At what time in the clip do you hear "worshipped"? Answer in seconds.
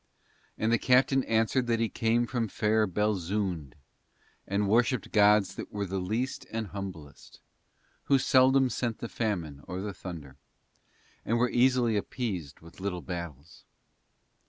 4.67-5.11